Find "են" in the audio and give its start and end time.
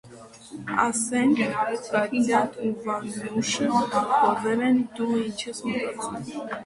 4.71-4.81